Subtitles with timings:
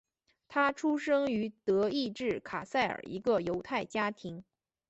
[0.47, 4.43] 他出生于德意志卡塞尔一个犹太家庭。